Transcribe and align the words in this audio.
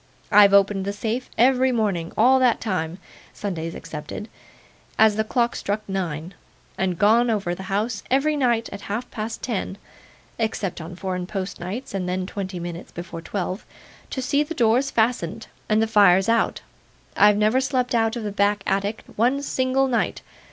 I've 0.31 0.51
opened 0.51 0.85
the 0.85 0.93
safe 0.93 1.29
every 1.37 1.71
morning 1.71 2.11
all 2.17 2.39
that 2.39 2.59
time 2.59 2.97
(Sundays 3.33 3.75
excepted) 3.75 4.29
as 4.97 5.15
the 5.15 5.23
clock 5.23 5.55
struck 5.55 5.87
nine, 5.87 6.33
and 6.75 6.97
gone 6.97 7.29
over 7.29 7.53
the 7.53 7.61
house 7.69 8.01
every 8.09 8.35
night 8.35 8.67
at 8.71 8.81
half 8.89 9.11
past 9.11 9.43
ten 9.43 9.77
(except 10.39 10.81
on 10.81 10.95
Foreign 10.95 11.27
Post 11.27 11.59
nights, 11.59 11.93
and 11.93 12.09
then 12.09 12.25
twenty 12.25 12.59
minutes 12.59 12.91
before 12.91 13.21
twelve) 13.21 13.63
to 14.09 14.23
see 14.23 14.41
the 14.41 14.55
doors 14.55 14.89
fastened, 14.89 15.45
and 15.69 15.83
the 15.83 15.85
fires 15.85 16.27
out. 16.27 16.61
I've 17.15 17.37
never 17.37 17.61
slept 17.61 17.93
out 17.93 18.15
of 18.15 18.23
the 18.23 18.31
back 18.31 18.63
attic 18.65 19.03
one 19.17 19.43
single 19.43 19.87
night. 19.87 20.23